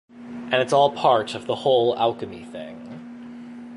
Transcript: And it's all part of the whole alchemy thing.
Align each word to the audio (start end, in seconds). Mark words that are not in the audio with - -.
And 0.09 0.55
it's 0.55 0.73
all 0.73 0.89
part 0.93 1.35
of 1.35 1.45
the 1.45 1.57
whole 1.57 1.95
alchemy 1.95 2.43
thing. 2.43 3.67